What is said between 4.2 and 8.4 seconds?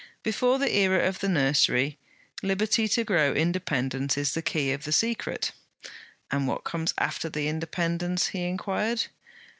the key of the secret.' 'And what comes after the independence?'